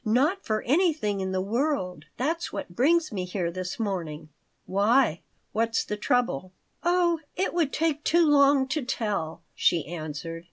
Not 0.03 0.43
for 0.43 0.63
anything 0.63 1.19
in 1.21 1.31
the 1.31 1.41
world. 1.41 2.05
That's 2.17 2.51
what 2.51 2.75
brings 2.75 3.11
me 3.11 3.23
here 3.25 3.51
this 3.51 3.79
morning." 3.79 4.29
"Why? 4.65 5.21
What's 5.51 5.83
the 5.85 5.95
trouble?" 5.95 6.53
"Oh, 6.83 7.19
it 7.35 7.53
would 7.53 7.71
take 7.71 8.03
too 8.03 8.25
long 8.27 8.67
to 8.69 8.81
tell," 8.81 9.43
she 9.53 9.85
answered. 9.85 10.39